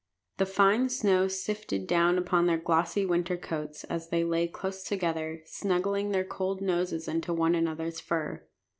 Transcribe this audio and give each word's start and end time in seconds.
The 0.37 0.47
fine 0.47 0.89
snow 0.89 1.27
sifted 1.27 1.85
down 1.85 2.17
upon 2.17 2.47
their 2.47 2.57
glossy 2.57 3.05
winter 3.05 3.37
coats 3.37 3.83
as 3.83 4.09
they 4.09 4.23
lay 4.23 4.47
close 4.47 4.81
together, 4.81 5.43
snuggling 5.45 6.09
their 6.09 6.25
cold 6.25 6.59
noses 6.59 7.07
into 7.07 7.31
one 7.33 7.53
another's 7.53 7.99
fur. 7.99 8.41